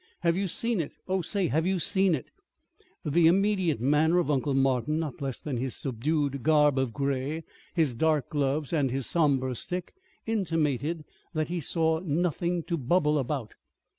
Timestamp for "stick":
9.53-9.93